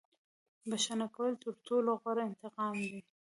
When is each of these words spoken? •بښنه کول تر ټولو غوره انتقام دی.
•بښنه 0.69 1.07
کول 1.15 1.33
تر 1.43 1.53
ټولو 1.65 1.91
غوره 2.01 2.23
انتقام 2.29 2.73
دی. 2.89 2.99